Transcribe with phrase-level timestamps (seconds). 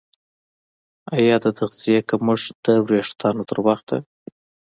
[1.15, 3.97] ایا د تغذیې کمښت د ویښتانو تر وخته